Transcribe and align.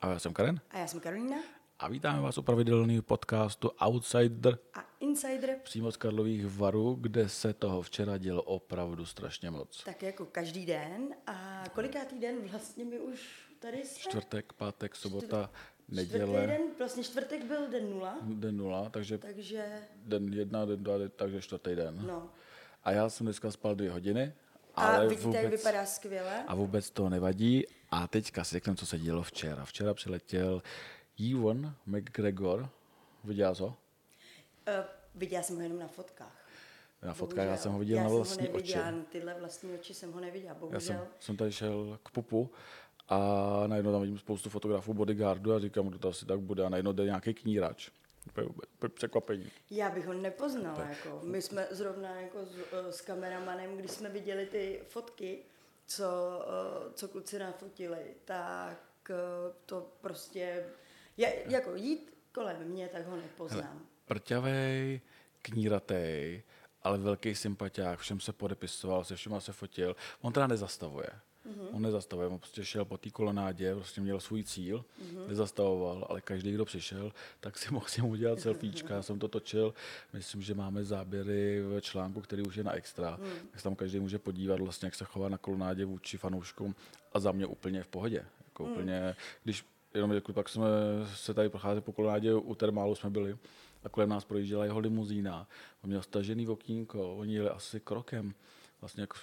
A 0.00 0.08
já 0.10 0.18
jsem 0.18 0.32
Karen 0.32 0.60
A 0.70 0.78
já 0.78 0.86
jsem 0.86 1.00
Karolína 1.00 1.36
a 1.78 1.88
vítáme 1.88 2.20
vás 2.22 2.38
u 2.38 2.42
pravidelného 2.42 3.02
podcastu 3.02 3.70
Outsider 3.86 4.58
a 4.74 4.84
Insider, 5.00 5.56
přímo 5.62 5.92
z 5.92 5.96
Karlových 5.96 6.46
varů, 6.46 6.94
kde 7.00 7.28
se 7.28 7.52
toho 7.52 7.82
včera 7.82 8.18
dělo 8.18 8.42
opravdu 8.42 9.06
strašně 9.06 9.50
moc. 9.50 9.84
tak 9.84 10.02
jako 10.02 10.26
každý 10.26 10.66
den. 10.66 11.14
A 11.26 11.64
kolikátý 11.74 12.18
den 12.18 12.36
vlastně 12.50 12.84
my 12.84 13.00
už 13.00 13.48
tady 13.58 13.76
jsme? 13.84 14.10
Čtvrtek, 14.10 14.52
pátek, 14.52 14.96
sobota, 14.96 15.50
Čtvrtý 15.52 15.96
neděle, 15.96 16.46
den, 16.46 16.60
vlastně 16.78 17.04
čtvrtek 17.04 17.44
byl 17.44 17.68
den 17.68 17.90
nula, 17.90 18.18
den 18.22 18.56
nula, 18.56 18.90
takže 18.90 19.18
takže 19.18 19.82
den 19.96 20.32
jedna, 20.32 20.64
den 20.64 20.82
dva, 20.82 20.94
takže 21.16 21.40
čtvrtý 21.40 21.74
den. 21.74 22.04
no. 22.06 22.30
A 22.84 22.92
já 22.92 23.08
jsem 23.08 23.26
dneska 23.26 23.50
spal 23.50 23.74
dvě 23.74 23.90
hodiny, 23.90 24.32
A 24.78 24.96
ale 24.96 25.08
vidíte, 25.08 25.26
vůbec, 25.26 25.42
jak 25.42 25.52
vypadá 25.52 25.86
skvěle. 25.86 26.44
a 26.46 26.54
vůbec 26.54 26.90
to 26.90 27.08
nevadí. 27.08 27.64
A 27.90 28.06
teďka 28.06 28.44
si 28.44 28.52
řekneme, 28.52 28.76
co 28.76 28.86
se 28.86 28.98
dělo 28.98 29.22
včera. 29.22 29.64
Včera 29.64 29.94
přiletěl 29.94 30.62
Ewan 31.32 31.74
McGregor, 31.86 32.68
viděla 33.24 33.54
jsi 33.54 33.62
ho? 33.62 33.68
Uh, 33.68 33.74
viděla 35.14 35.42
jsem 35.42 35.56
ho 35.56 35.62
jenom 35.62 35.78
na 35.78 35.88
fotkách. 35.88 36.48
Na 37.02 37.14
fotkách 37.14 37.38
já 37.38 37.44
Bohužel. 37.44 37.62
jsem 37.62 37.72
ho 37.72 37.78
viděl 37.78 37.96
já 37.96 38.02
na 38.02 38.08
jsem 38.08 38.16
vlastní 38.16 38.46
ho 38.46 38.52
oči. 38.52 38.56
neviděla, 38.76 38.90
na 38.90 39.04
tyhle 39.12 39.34
vlastní 39.40 39.72
oči 39.74 39.94
jsem 39.94 40.12
ho 40.12 40.20
neviděla, 40.20 40.52
Já 40.54 40.60
bohužel. 40.60 40.80
jsem, 40.80 41.00
jsem 41.20 41.36
tady 41.36 41.52
šel 41.52 41.98
k 42.02 42.10
pupu 42.10 42.50
a 43.08 43.18
najednou 43.66 43.92
tam 43.92 44.00
vidím 44.02 44.18
spoustu 44.18 44.50
fotografů 44.50 44.94
bodyguardu 44.94 45.54
a 45.54 45.58
říkám, 45.60 45.88
kdo 45.88 45.98
to 45.98 46.08
asi 46.08 46.26
tak 46.26 46.40
bude 46.40 46.64
a 46.64 46.68
najednou 46.68 46.92
jde 46.92 47.04
nějaký 47.04 47.34
knírač. 47.34 47.90
Úplně- 48.28 48.48
Překvapení. 48.94 49.50
Já 49.70 49.90
bych 49.90 50.06
ho 50.06 50.12
nepoznala. 50.12 50.80
Jako. 50.88 51.20
My 51.22 51.42
jsme 51.42 51.66
zrovna 51.70 52.20
jako 52.20 52.44
s, 52.44 52.56
eh, 52.72 52.92
s 52.92 53.00
kameramanem, 53.00 53.76
když 53.76 53.90
jsme 53.90 54.08
viděli 54.08 54.46
ty 54.46 54.80
fotky, 54.88 55.38
co, 55.86 56.04
eh, 56.88 56.92
co 56.94 57.08
kluci 57.08 57.38
nafotili, 57.38 58.14
tak 58.24 59.10
eh, 59.10 59.14
to 59.66 59.92
prostě, 60.00 60.64
je, 61.16 61.42
jako 61.46 61.74
jít 61.74 62.14
kolem 62.32 62.64
mě, 62.64 62.88
tak 62.88 63.06
ho 63.06 63.16
nepoznám. 63.16 63.86
Prťavej, 64.04 65.00
kníratej, 65.42 66.42
ale 66.82 66.98
velký 66.98 67.34
sympatiák, 67.34 67.98
všem 67.98 68.20
se 68.20 68.32
podepisoval, 68.32 69.04
se 69.04 69.16
všema 69.16 69.40
se 69.40 69.52
fotil. 69.52 69.96
On 70.20 70.32
teda 70.32 70.46
nezastavuje. 70.46 71.08
Mm-hmm. 71.48 71.68
On 71.72 71.82
nezastavuje, 71.82 72.28
on 72.28 72.38
prostě 72.38 72.64
šel 72.64 72.84
po 72.84 72.98
té 72.98 73.10
kolonádě, 73.10 73.74
prostě 73.74 74.00
měl 74.00 74.20
svůj 74.20 74.44
cíl, 74.44 74.84
mm-hmm. 74.84 75.28
nezastavoval, 75.28 76.06
ale 76.08 76.20
každý, 76.20 76.52
kdo 76.52 76.64
přišel, 76.64 77.12
tak 77.40 77.58
si 77.58 77.70
mohl 77.74 77.86
si 77.88 78.02
mu 78.02 78.08
udělat 78.08 78.40
selfiečka. 78.40 78.94
Já 78.94 79.02
jsem 79.02 79.18
to 79.18 79.28
točil, 79.28 79.74
myslím, 80.12 80.42
že 80.42 80.54
máme 80.54 80.84
záběry 80.84 81.62
v 81.62 81.80
článku, 81.80 82.20
který 82.20 82.42
už 82.42 82.56
je 82.56 82.64
na 82.64 82.72
extra, 82.72 83.18
mm. 83.20 83.48
tak 83.50 83.60
se 83.60 83.64
tam 83.64 83.76
každý 83.76 84.00
může 84.00 84.18
podívat, 84.18 84.60
vlastně, 84.60 84.86
jak 84.86 84.94
se 84.94 85.04
chová 85.04 85.28
na 85.28 85.38
kolonádě 85.38 85.84
vůči 85.84 86.18
fanouškům 86.18 86.74
a 87.12 87.20
za 87.20 87.32
mě 87.32 87.46
úplně 87.46 87.82
v 87.82 87.88
pohodě. 87.88 88.24
Jako 88.44 88.64
mm. 88.64 88.72
úplně, 88.72 89.16
když 89.44 89.64
jenom 89.94 90.12
jako 90.12 90.32
pak 90.32 90.48
jsme 90.48 90.66
se 91.14 91.34
tady 91.34 91.48
procházeli 91.48 91.80
po 91.80 91.92
kolonádě, 91.92 92.34
u 92.34 92.54
termálu 92.54 92.94
jsme 92.94 93.10
byli, 93.10 93.38
a 93.84 93.88
kolem 93.88 94.08
nás 94.08 94.24
projížděla 94.24 94.64
jeho 94.64 94.78
limuzína. 94.78 95.48
On 95.84 95.88
měl 95.90 96.02
stažený 96.02 96.48
okýnko, 96.48 97.16
oni 97.16 97.34
jeli 97.34 97.48
asi 97.48 97.80
krokem, 97.80 98.34
vlastně 98.80 99.00
jako 99.00 99.16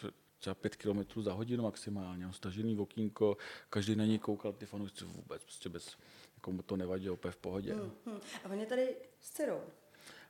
třeba 0.46 0.56
pět 0.56 0.76
kilometrů 0.76 1.22
za 1.22 1.34
hodinu 1.34 1.64
maximálně, 1.64 2.26
on 2.26 2.34
stažený 2.34 2.78
okýnko, 2.78 3.38
každý 3.70 3.96
na 3.96 4.06
něj 4.06 4.20
koukal, 4.20 4.54
ty 4.54 4.66
fanoušci 4.66 5.06
vůbec, 5.06 5.44
prostě 5.44 5.70
bez, 5.70 5.98
jako 6.36 6.52
mu 6.52 6.62
to 6.62 6.78
nevadilo, 6.78 7.14
úplně 7.14 7.32
v 7.32 7.38
pohodě. 7.38 7.74
Hmm. 7.74 7.92
Hm. 8.06 8.20
A 8.44 8.50
on 8.50 8.60
je 8.60 8.66
tady 8.66 8.96
s 9.20 9.30
dcerou. 9.30 9.62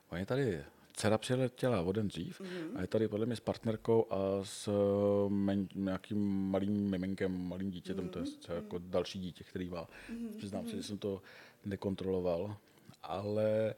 On 0.08 0.18
je 0.18 0.26
tady, 0.26 0.64
dcera 0.92 1.18
přiletěla 1.18 1.82
o 1.82 1.92
den 1.92 2.08
dřív 2.08 2.40
mm-hmm. 2.40 2.76
a 2.76 2.80
je 2.80 2.86
tady 2.86 3.08
podle 3.08 3.26
mě 3.26 3.36
s 3.36 3.40
partnerkou 3.40 4.06
a 4.10 4.16
s 4.44 4.68
men, 5.28 5.68
nějakým 5.74 6.50
malým 6.50 6.90
miminkem, 6.90 7.48
malým 7.48 7.70
dítětem, 7.70 8.04
mm-hmm. 8.04 8.10
to 8.10 8.18
je 8.18 8.24
třeba 8.24 8.56
jako 8.56 8.78
další 8.78 9.18
dítě, 9.18 9.44
který 9.44 9.68
má. 9.68 9.84
Mm-hmm. 9.84 10.36
Přiznám 10.36 10.68
se, 10.68 10.76
že 10.76 10.82
jsem 10.82 10.98
to 10.98 11.22
nekontroloval, 11.64 12.56
ale 13.02 13.70
eh, 13.70 13.74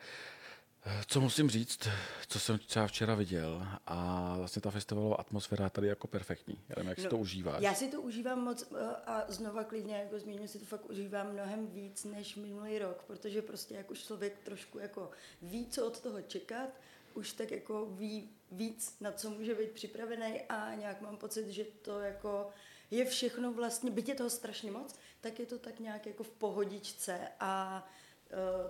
co 1.06 1.20
musím 1.20 1.50
říct, 1.50 1.88
co 2.28 2.40
jsem 2.40 2.58
třeba 2.58 2.86
včera 2.86 3.14
viděl 3.14 3.66
a 3.86 4.34
vlastně 4.36 4.62
ta 4.62 4.70
festivalová 4.70 5.16
atmosféra 5.16 5.64
je 5.64 5.70
tady 5.70 5.88
jako 5.88 6.06
perfektní. 6.06 6.60
Já 6.68 6.74
nevím, 6.76 6.88
jak 6.88 6.98
no, 6.98 7.02
si 7.02 7.08
to 7.08 7.18
užíváš. 7.18 7.62
Já 7.62 7.74
si 7.74 7.88
to 7.88 8.00
užívám 8.02 8.44
moc 8.44 8.72
eh, 8.72 8.86
a 9.06 9.24
znova 9.28 9.64
klidně, 9.64 9.96
jako 9.96 10.18
zmíním, 10.18 10.48
si 10.48 10.58
to 10.58 10.64
fakt 10.64 10.90
užívám 10.90 11.32
mnohem 11.32 11.66
víc 11.66 12.04
než 12.04 12.36
minulý 12.36 12.78
rok, 12.78 13.04
protože 13.06 13.42
prostě 13.42 13.74
jak 13.74 13.90
už 13.90 14.04
člověk 14.04 14.38
trošku 14.38 14.78
jako 14.78 15.10
ví, 15.42 15.66
co 15.66 15.86
od 15.86 16.00
toho 16.00 16.22
čekat, 16.22 16.68
už 17.14 17.32
tak 17.32 17.50
jako 17.50 17.86
ví 17.86 18.30
víc, 18.52 18.96
na 19.00 19.12
co 19.12 19.30
může 19.30 19.54
být 19.54 19.70
připravený 19.70 20.40
a 20.48 20.74
nějak 20.74 21.00
mám 21.00 21.16
pocit, 21.16 21.48
že 21.48 21.64
to 21.64 22.00
jako 22.00 22.50
je 22.90 23.04
všechno 23.04 23.52
vlastně, 23.52 23.90
byť 23.90 24.08
je 24.08 24.14
toho 24.14 24.30
strašně 24.30 24.70
moc, 24.70 24.94
tak 25.20 25.38
je 25.38 25.46
to 25.46 25.58
tak 25.58 25.80
nějak 25.80 26.06
jako 26.06 26.22
v 26.22 26.30
pohodičce 26.30 27.28
a 27.40 27.84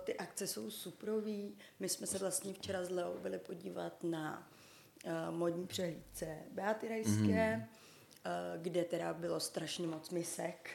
ty 0.03 0.17
akce 0.17 0.47
jsou 0.47 0.71
suprový. 0.71 1.57
My 1.79 1.89
jsme 1.89 2.07
se 2.07 2.17
vlastně 2.17 2.53
včera 2.53 2.83
s 2.83 2.89
Leou 2.89 3.17
byli 3.17 3.37
podívat 3.39 4.03
na 4.03 4.47
uh, 5.05 5.11
modní 5.35 5.67
přehlídce 5.67 6.37
Beaty 6.51 6.87
Rajské, 6.87 7.55
mm. 7.57 7.63
kde 8.61 8.83
teda 8.83 9.13
bylo 9.13 9.39
strašně 9.39 9.87
moc 9.87 10.09
misek 10.09 10.69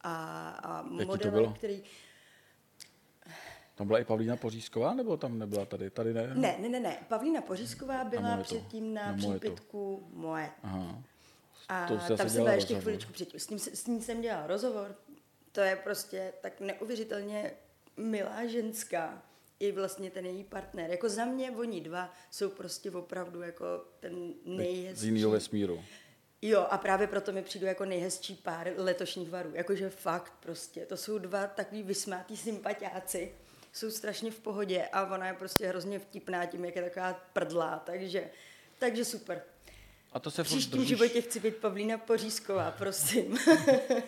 a, 0.00 0.48
a 0.50 0.82
bylo? 1.30 1.52
který... 1.52 1.82
Tam 3.74 3.86
byla 3.86 3.98
i 3.98 4.04
Pavlína 4.04 4.36
Pořízková, 4.36 4.94
nebo 4.94 5.16
tam 5.16 5.38
nebyla 5.38 5.64
tady? 5.64 5.90
Tady 5.90 6.14
ne? 6.14 6.34
Ne, 6.34 6.56
ne, 6.58 6.68
ne, 6.68 6.80
ne. 6.80 6.96
Pavlína 7.08 7.40
Pořízková 7.40 8.04
byla 8.04 8.36
předtím 8.36 8.94
na, 8.94 9.12
Na 9.12 9.16
přípitku 9.16 10.08
moje. 10.12 10.50
Aha. 10.62 11.02
A 11.68 11.86
To 11.86 11.98
tam 12.16 12.16
jsem 12.16 12.32
byla 12.42 12.52
ještě 12.52 12.74
rozhovor. 12.74 12.82
chviličku 12.82 13.12
předtím. 13.12 13.40
S, 13.40 13.48
ním, 13.50 13.58
se- 13.58 13.76
s 13.76 13.86
ní 13.86 14.02
jsem 14.02 14.20
dělala 14.20 14.46
rozhovor. 14.46 14.96
To 15.52 15.60
je 15.60 15.76
prostě 15.76 16.32
tak 16.40 16.60
neuvěřitelně 16.60 17.50
milá 17.96 18.46
ženská. 18.46 19.22
I 19.60 19.72
vlastně 19.72 20.10
ten 20.10 20.26
její 20.26 20.44
partner. 20.44 20.90
Jako 20.90 21.08
za 21.08 21.24
mě 21.24 21.50
oni 21.50 21.80
dva 21.80 22.14
jsou 22.30 22.50
prostě 22.50 22.90
opravdu 22.90 23.42
jako 23.42 23.64
ten 24.00 24.32
Z 24.32 24.34
nejhezčí. 24.44 25.06
jiného 25.06 25.30
vesmíru. 25.30 25.84
Jo, 26.42 26.66
a 26.70 26.78
právě 26.78 27.06
proto 27.06 27.32
mi 27.32 27.42
přijdu 27.42 27.66
jako 27.66 27.84
nejhezčí 27.84 28.34
pár 28.34 28.72
letošních 28.76 29.30
varů. 29.30 29.50
Jakože 29.54 29.90
fakt 29.90 30.32
prostě. 30.40 30.86
To 30.86 30.96
jsou 30.96 31.18
dva 31.18 31.46
takový 31.46 31.82
vysmátý 31.82 32.36
sympatiáci. 32.36 33.34
Jsou 33.72 33.90
strašně 33.90 34.30
v 34.30 34.40
pohodě 34.40 34.88
a 34.92 35.14
ona 35.14 35.26
je 35.26 35.34
prostě 35.34 35.66
hrozně 35.66 35.98
vtipná 35.98 36.46
tím, 36.46 36.64
jak 36.64 36.76
je 36.76 36.82
taková 36.82 37.12
prdlá. 37.32 37.82
Takže, 37.86 38.30
takže 38.78 39.04
super. 39.04 39.42
A 40.12 40.18
to 40.18 40.30
se 40.30 40.44
V 40.44 40.46
příštím 40.46 40.72
držíš, 40.72 40.88
životě 40.88 41.20
chci 41.20 41.40
být 41.40 41.56
Pavlína 41.56 41.98
Pořízková, 41.98 42.70
prosím. 42.70 43.38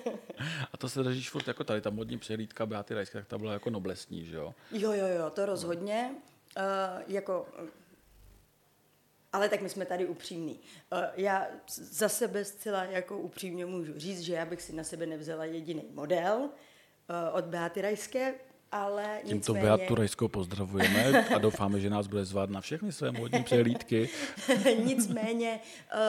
a 0.72 0.76
to 0.76 0.88
se 0.88 1.02
držíš 1.02 1.30
furt 1.30 1.48
jako 1.48 1.64
tady, 1.64 1.80
ta 1.80 1.90
modní 1.90 2.18
přehlídka 2.18 2.66
Beaty 2.66 2.94
Rajské, 2.94 3.18
tak 3.18 3.28
ta 3.28 3.38
byla 3.38 3.52
jako 3.52 3.70
noblesní, 3.70 4.24
že 4.24 4.36
jo? 4.36 4.54
Jo, 4.72 4.92
jo, 4.92 5.06
jo, 5.06 5.30
to 5.30 5.46
rozhodně. 5.46 6.14
Uh, 6.56 7.02
jako, 7.08 7.48
uh, 7.62 7.68
ale 9.32 9.48
tak 9.48 9.60
my 9.60 9.68
jsme 9.68 9.86
tady 9.86 10.06
upřímní. 10.06 10.60
Uh, 10.92 10.98
já 11.16 11.46
za 11.76 12.08
sebe 12.08 12.44
zcela 12.44 12.84
jako 12.84 13.18
upřímně 13.18 13.66
můžu 13.66 13.98
říct, 13.98 14.20
že 14.20 14.34
já 14.34 14.44
bych 14.44 14.62
si 14.62 14.72
na 14.72 14.84
sebe 14.84 15.06
nevzala 15.06 15.44
jediný 15.44 15.84
model 15.92 16.48
od 17.32 17.44
Beaty 17.44 17.80
Rajské, 17.80 18.34
ale 18.72 19.20
Tímto 19.24 19.52
nicméně... 19.52 19.76
Beatu 19.76 19.94
Rajskou 19.94 20.28
pozdravujeme 20.28 21.24
a 21.34 21.38
doufáme, 21.38 21.80
že 21.80 21.90
nás 21.90 22.06
bude 22.06 22.24
zvát 22.24 22.50
na 22.50 22.60
všechny 22.60 22.92
své 22.92 23.12
modní 23.12 23.42
přehlídky. 23.42 24.08
Nicméně 24.84 25.60
uh, 25.94 26.00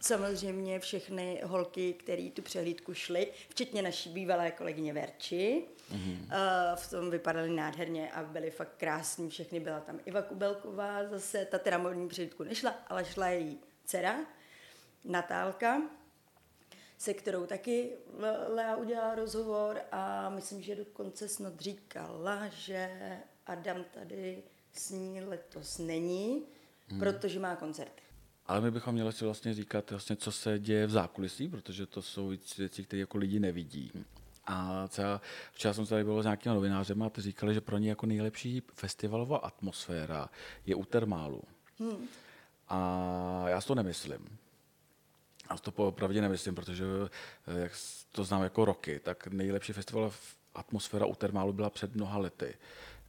samozřejmě 0.00 0.80
všechny 0.80 1.40
holky, 1.44 1.92
které 1.92 2.30
tu 2.30 2.42
přehlídku 2.42 2.94
šly, 2.94 3.28
včetně 3.48 3.82
naší 3.82 4.10
bývalé 4.10 4.50
kolegyně 4.50 4.92
Verči, 4.92 5.62
mm-hmm. 5.92 6.26
v 6.74 6.90
tom 6.90 7.10
vypadaly 7.10 7.50
nádherně 7.50 8.10
a 8.10 8.22
byly 8.22 8.50
fakt 8.50 8.74
krásní. 8.76 9.30
Všechny 9.30 9.60
byla 9.60 9.80
tam 9.80 9.98
Iva 10.04 10.22
Kubelková 10.22 11.04
zase, 11.08 11.44
ta 11.44 11.58
teda 11.58 11.78
modní 11.78 12.08
přehlídku 12.08 12.44
nešla, 12.44 12.74
ale 12.88 13.04
šla 13.04 13.28
její 13.28 13.58
dcera, 13.84 14.16
Natálka, 15.04 15.82
se 16.98 17.14
kterou 17.14 17.46
taky 17.46 17.90
Le- 18.18 18.48
Lea 18.48 18.76
udělala 18.76 19.14
rozhovor 19.14 19.80
a 19.92 20.30
myslím, 20.30 20.62
že 20.62 20.76
dokonce 20.76 21.28
snad 21.28 21.60
říkala, 21.60 22.48
že 22.48 22.90
Adam 23.46 23.84
tady 23.94 24.42
s 24.72 24.90
ní 24.90 25.20
letos 25.20 25.78
není, 25.78 26.42
hmm. 26.88 27.00
protože 27.00 27.40
má 27.40 27.56
koncerty. 27.56 28.02
Ale 28.46 28.60
my 28.60 28.70
bychom 28.70 28.94
měli 28.94 29.12
si 29.12 29.24
vlastně 29.24 29.54
říkat, 29.54 29.90
vlastně, 29.90 30.16
co 30.16 30.32
se 30.32 30.58
děje 30.58 30.86
v 30.86 30.90
zákulisí, 30.90 31.48
protože 31.48 31.86
to 31.86 32.02
jsou 32.02 32.32
věci, 32.58 32.84
které 32.84 33.00
jako 33.00 33.18
lidi 33.18 33.40
nevidí. 33.40 33.92
A 34.46 34.88
třeba 34.88 35.20
včera 35.52 35.74
jsem 35.74 35.86
tady 35.86 36.04
byl 36.04 36.22
s 36.22 36.24
nějakým 36.24 36.52
novinářem 36.52 37.02
a 37.02 37.10
ty 37.10 37.20
říkali, 37.20 37.54
že 37.54 37.60
pro 37.60 37.78
ně 37.78 37.88
jako 37.88 38.06
nejlepší 38.06 38.62
festivalová 38.74 39.38
atmosféra 39.38 40.28
je 40.66 40.74
u 40.74 40.84
termálu. 40.84 41.42
Hmm. 41.78 42.08
A 42.68 43.44
já 43.46 43.60
si 43.60 43.66
to 43.66 43.74
nemyslím. 43.74 44.38
Si 45.56 45.62
to 45.62 45.70
popravdě 45.70 46.20
nemyslím, 46.20 46.54
protože 46.54 46.84
eh, 47.46 47.60
jak 47.60 47.72
to 48.12 48.24
znám 48.24 48.42
jako 48.42 48.64
roky, 48.64 49.00
tak 49.04 49.26
nejlepší 49.26 49.72
festivalová 49.72 50.10
f- 50.14 50.34
atmosféra 50.54 51.06
u 51.06 51.14
termálu 51.14 51.52
byla 51.52 51.70
před 51.70 51.94
mnoha 51.94 52.18
lety, 52.18 52.54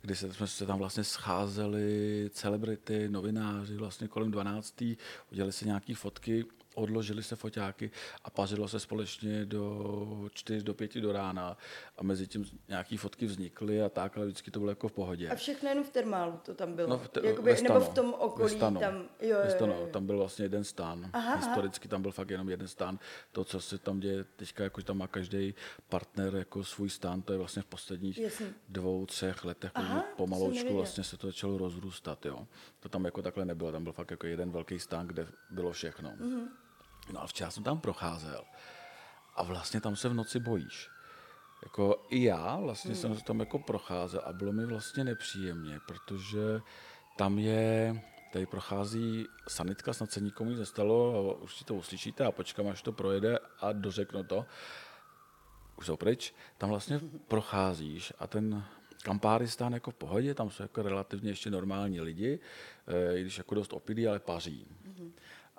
kdy 0.01 0.15
se, 0.15 0.33
jsme 0.33 0.47
se 0.47 0.65
tam 0.65 0.80
vlastně 0.80 1.03
scházeli 1.03 2.30
celebrity, 2.33 3.09
novináři 3.09 3.77
vlastně 3.77 4.07
kolem 4.07 4.31
12. 4.31 4.83
udělali 5.31 5.51
si 5.51 5.65
nějaké 5.65 5.95
fotky 5.95 6.45
odložili 6.79 7.23
se 7.23 7.35
foťáky 7.35 7.91
a 8.23 8.29
pařilo 8.29 8.67
se 8.67 8.79
společně 8.79 9.45
do 9.45 10.29
4 10.33 10.63
do 10.63 10.73
5 10.73 10.97
do 11.01 11.11
rána 11.11 11.57
a 11.97 12.03
mezi 12.03 12.27
tím 12.27 12.45
nějaký 12.67 12.97
fotky 12.97 13.25
vznikly 13.25 13.81
a 13.81 13.89
tak, 13.89 14.17
ale 14.17 14.25
vždycky 14.25 14.51
to 14.51 14.59
bylo 14.59 14.71
jako 14.71 14.87
v 14.87 14.91
pohodě. 14.91 15.29
A 15.29 15.35
všechno 15.35 15.69
jen 15.69 15.83
v 15.83 15.89
termálu 15.89 16.39
to 16.45 16.53
tam 16.53 16.73
bylo? 16.73 16.89
No, 16.89 16.97
v 16.97 17.09
te, 17.09 17.27
Jakoby, 17.27 17.51
ve 17.51 17.57
stanu, 17.57 17.79
nebo 17.79 17.91
v 17.91 17.93
tom 17.93 18.13
okolí? 18.13 18.43
Ve 18.43 18.57
stanu, 18.57 18.79
tam, 18.79 18.95
jo, 18.95 19.37
jo, 19.43 19.49
stanu, 19.49 19.73
jo, 19.73 19.79
jo. 19.79 19.87
tam 19.87 20.05
byl 20.05 20.17
vlastně 20.17 20.45
jeden 20.45 20.63
stan. 20.63 21.09
Aha, 21.13 21.35
Historicky 21.35 21.87
tam 21.87 22.01
byl 22.01 22.11
fakt 22.11 22.29
jenom 22.29 22.49
jeden 22.49 22.67
stan. 22.67 22.99
To, 23.31 23.43
co 23.43 23.61
se 23.61 23.77
tam 23.77 23.99
děje 23.99 24.23
teďka, 24.35 24.63
jako 24.63 24.81
tam 24.81 24.97
má 24.97 25.07
každý 25.07 25.55
partner 25.89 26.35
jako 26.35 26.63
svůj 26.63 26.89
stan, 26.89 27.21
to 27.21 27.33
je 27.33 27.39
vlastně 27.39 27.61
v 27.61 27.65
posledních 27.65 28.17
Jasně. 28.17 28.53
dvou, 28.69 29.05
třech 29.05 29.45
letech, 29.45 29.71
Aha, 29.75 29.87
Aha, 29.89 30.05
pomaloučku 30.17 30.75
vlastně 30.75 31.03
se 31.03 31.17
to 31.17 31.27
začalo 31.27 31.57
rozrůstat. 31.57 32.25
Jo. 32.25 32.47
To 32.79 32.89
tam 32.89 33.05
jako 33.05 33.21
takhle 33.21 33.45
nebylo, 33.45 33.71
tam 33.71 33.83
byl 33.83 33.93
fakt 33.93 34.11
jako 34.11 34.27
jeden 34.27 34.51
velký 34.51 34.79
stan, 34.79 35.07
kde 35.07 35.27
bylo 35.49 35.71
všechno. 35.71 36.11
Mhm. 36.19 36.29
Mm-hmm. 36.29 36.47
No 37.13 37.21
a 37.23 37.27
včera 37.27 37.51
jsem 37.51 37.63
tam 37.63 37.79
procházel 37.79 38.44
a 39.35 39.44
vlastně 39.44 39.81
tam 39.81 39.95
se 39.95 40.09
v 40.09 40.13
noci 40.13 40.39
bojíš. 40.39 40.89
Jako 41.63 42.06
i 42.09 42.23
já 42.23 42.56
vlastně 42.56 42.91
Hmm. 42.91 43.01
jsem 43.01 43.15
se 43.15 43.23
tam 43.23 43.39
jako 43.39 43.59
procházel 43.59 44.21
a 44.25 44.33
bylo 44.33 44.51
mi 44.53 44.65
vlastně 44.65 45.03
nepříjemně, 45.03 45.79
protože 45.88 46.61
tam 47.17 47.39
je, 47.39 48.01
tady 48.33 48.45
prochází 48.45 49.27
sanitka, 49.47 49.94
snad 49.94 50.11
se 50.11 50.21
nikomu 50.21 50.50
nic 50.50 50.59
nestalo, 50.59 51.39
si 51.47 51.65
to 51.65 51.75
uslyšíte 51.75 52.25
a 52.25 52.31
počkám, 52.31 52.67
až 52.67 52.81
to 52.81 52.91
projede 52.91 53.39
a 53.59 53.71
dořeknu 53.71 54.23
to. 54.23 54.45
Už 55.77 55.85
jsou 55.85 55.97
pryč. 55.97 56.33
Tam 56.57 56.69
vlastně 56.69 57.00
procházíš 57.27 58.13
a 58.19 58.27
ten 58.27 58.63
kampáristán 59.03 59.73
jako 59.73 59.91
v 59.91 59.95
pohodě, 59.95 60.33
tam 60.33 60.50
jsou 60.50 60.63
jako 60.63 60.81
relativně 60.81 61.31
ještě 61.31 61.51
normální 61.51 62.01
lidi, 62.01 62.39
eh, 62.88 63.17
i 63.17 63.21
když 63.21 63.38
jako 63.38 63.56
dost 63.56 63.73
opilí, 63.73 64.07
ale 64.07 64.19
paří. 64.19 64.67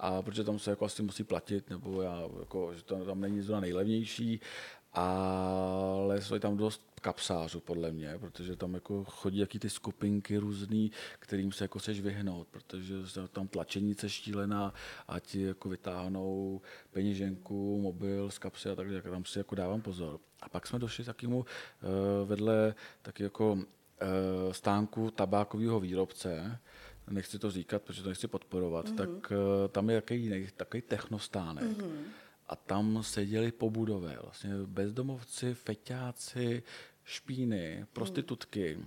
A 0.02 0.22
protože 0.22 0.44
tam 0.44 0.58
se 0.58 0.70
jako 0.70 0.84
asi 0.84 1.02
musí 1.02 1.24
platit, 1.24 1.70
nebo 1.70 2.02
já, 2.02 2.22
jako, 2.40 2.74
že 2.74 2.82
to 2.82 3.04
tam 3.04 3.20
není 3.20 3.42
zrovna 3.42 3.60
nejlevnější, 3.60 4.40
ale 4.92 6.20
jsou 6.20 6.38
tam 6.38 6.56
dost 6.56 6.90
kapsářů 7.00 7.60
podle 7.60 7.92
mě, 7.92 8.18
protože 8.18 8.56
tam 8.56 8.74
jako 8.74 9.04
chodí 9.04 9.38
jaký 9.38 9.58
ty 9.58 9.70
skupinky 9.70 10.36
různý, 10.36 10.92
kterým 11.18 11.52
se 11.52 11.64
jako 11.64 11.78
chceš 11.78 12.00
vyhnout, 12.00 12.48
protože 12.48 12.94
tam 13.32 13.48
tlačenice 13.48 14.08
štílená 14.08 14.74
a 15.08 15.20
ti 15.20 15.42
jako 15.42 15.68
vytáhnou 15.68 16.60
peněženku, 16.90 17.80
mobil 17.80 18.30
z 18.30 18.38
kapsy 18.38 18.68
a 18.68 18.74
tak, 18.74 18.86
tam 19.02 19.24
si 19.24 19.38
jako 19.38 19.54
dávám 19.54 19.82
pozor. 19.82 20.20
A 20.42 20.48
pak 20.48 20.66
jsme 20.66 20.78
došli 20.78 21.04
takému 21.04 21.38
uh, 21.38 21.44
vedle 22.28 22.74
taky 23.02 23.22
jako 23.22 23.52
uh, 23.52 23.62
stánku 24.52 25.10
tabákového 25.10 25.80
výrobce, 25.80 26.58
nechci 27.10 27.38
to 27.38 27.50
říkat, 27.50 27.82
protože 27.82 28.02
to 28.02 28.08
nechci 28.08 28.28
podporovat, 28.28 28.88
mm-hmm. 28.88 28.96
tak 28.96 29.08
uh, 29.08 29.36
tam 29.68 29.90
je 29.90 29.94
jaký 29.94 30.48
takový 30.56 30.82
technostánek. 30.82 31.64
Mm-hmm. 31.64 32.02
A 32.48 32.56
tam 32.56 33.02
seděli 33.02 33.52
po 33.52 33.70
budově, 33.70 34.18
vlastně 34.22 34.50
bezdomovci, 34.66 35.54
feťáci, 35.54 36.62
špíny, 37.04 37.86
prostitutky. 37.92 38.78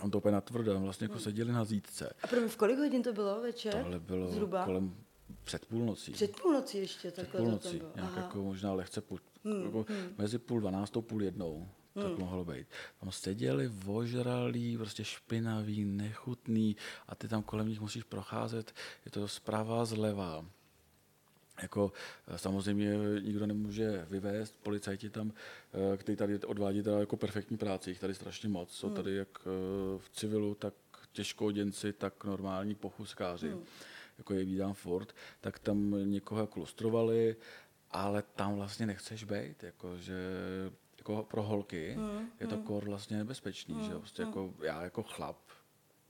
Tam 0.00 0.10
to 0.10 0.18
úplně 0.18 0.32
natvrdo, 0.32 0.80
vlastně 0.80 1.04
jako 1.04 1.18
seděli 1.18 1.52
na 1.52 1.64
zítce. 1.64 2.12
A 2.22 2.26
pro 2.26 2.48
v 2.48 2.56
kolik 2.56 2.78
hodin 2.78 3.02
to 3.02 3.12
bylo 3.12 3.40
večer? 3.40 3.74
Tohle 3.74 4.00
bylo 4.00 4.28
Zhruba? 4.28 4.64
kolem 4.64 4.96
před 5.44 5.66
půlnocí. 5.66 6.12
Před 6.12 6.40
půlnocí 6.40 6.78
ještě 6.78 7.10
takhle 7.10 7.40
to 7.40 7.44
půlnocí, 7.44 7.68
tam 7.68 7.78
bylo. 7.78 7.92
nějak 7.96 8.10
Aha. 8.12 8.22
jako 8.22 8.42
možná 8.42 8.72
lehce 8.72 9.00
půl, 9.00 9.18
jako 9.64 9.86
mezi 10.18 10.38
půl 10.38 10.60
dvanáctou, 10.60 11.02
půl 11.02 11.22
jednou. 11.22 11.68
Tak 12.02 12.18
mohlo 12.18 12.44
být. 12.44 12.66
Tam 13.00 13.12
seděli 13.12 13.68
vožralí, 13.68 14.76
prostě 14.76 15.04
špinaví, 15.04 15.84
nechutný 15.84 16.76
a 17.08 17.14
ty 17.14 17.28
tam 17.28 17.42
kolem 17.42 17.68
nich 17.68 17.80
musíš 17.80 18.02
procházet. 18.02 18.74
Je 19.04 19.10
to 19.10 19.28
zprava, 19.28 19.84
zleva. 19.84 20.44
Jako 21.62 21.92
eh, 22.28 22.38
samozřejmě 22.38 22.96
nikdo 23.20 23.46
nemůže 23.46 24.06
vyvést, 24.10 24.56
policajti 24.62 25.10
tam, 25.10 25.32
eh, 25.92 25.96
kteří 25.96 26.16
tady 26.16 26.38
odvádí 26.38 26.82
teda 26.82 27.00
jako 27.00 27.16
perfektní 27.16 27.56
práci, 27.56 27.90
jich 27.90 28.00
tady 28.00 28.14
strašně 28.14 28.48
moc. 28.48 28.72
Jsou 28.72 28.90
tady 28.90 29.14
jak 29.14 29.28
eh, 29.40 29.48
v 29.98 30.10
civilu, 30.12 30.54
tak 30.54 30.74
těžkoděnci, 31.12 31.92
tak 31.92 32.24
normální 32.24 32.74
pochuskáři. 32.74 33.56
Jako 34.18 34.34
je 34.34 34.44
vídám 34.44 34.74
furt, 34.74 35.14
tak 35.40 35.58
tam 35.58 36.10
někoho 36.10 36.40
jako 36.40 36.60
lustrovali, 36.60 37.36
ale 37.90 38.22
tam 38.22 38.54
vlastně 38.54 38.86
nechceš 38.86 39.24
být, 39.24 39.62
jako 39.62 39.98
že 39.98 40.14
jako 41.08 41.26
pro 41.30 41.42
holky 41.42 41.98
je 42.40 42.46
to 42.46 42.56
kor 42.56 42.84
vlastně 42.84 43.16
nebezpečný, 43.16 43.84
že 43.84 43.92
jo? 43.92 43.98
prostě 43.98 44.22
jako 44.22 44.54
já 44.62 44.82
jako 44.82 45.02
chlap, 45.02 45.38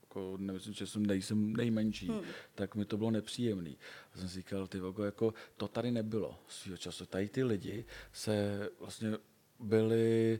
jako 0.01 0.37
nemyslím, 0.37 0.73
že 0.73 0.87
jsem 0.87 1.05
nejsem 1.05 1.53
nejmenší, 1.53 2.07
hmm. 2.07 2.21
tak 2.55 2.75
mi 2.75 2.85
to 2.85 2.97
bylo 2.97 3.11
nepříjemný. 3.11 3.77
A 4.13 4.17
jsem 4.17 4.29
si 4.29 4.35
říkal, 4.35 4.67
ty 4.67 4.79
vogo, 4.79 5.03
jako 5.03 5.33
to 5.57 5.67
tady 5.67 5.91
nebylo 5.91 6.39
svýho 6.47 6.77
času. 6.77 7.05
Tady 7.05 7.29
ty 7.29 7.43
lidi 7.43 7.85
se 8.13 8.69
vlastně 8.79 9.17
byli 9.59 10.39